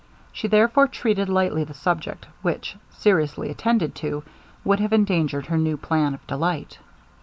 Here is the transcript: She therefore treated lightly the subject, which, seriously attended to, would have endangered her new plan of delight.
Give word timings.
She 0.33 0.47
therefore 0.47 0.87
treated 0.87 1.29
lightly 1.29 1.63
the 1.63 1.75
subject, 1.75 2.25
which, 2.41 2.75
seriously 2.89 3.51
attended 3.51 3.93
to, 3.97 4.23
would 4.63 4.79
have 4.79 4.93
endangered 4.93 5.45
her 5.45 5.59
new 5.59 5.77
plan 5.77 6.15
of 6.15 6.25
delight. 6.25 6.79